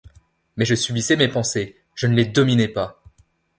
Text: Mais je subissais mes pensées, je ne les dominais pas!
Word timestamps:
Mais 0.57 0.65
je 0.65 0.73
subissais 0.73 1.15
mes 1.15 1.27
pensées, 1.27 1.77
je 1.93 2.07
ne 2.07 2.15
les 2.15 2.25
dominais 2.25 2.67
pas! 2.69 3.03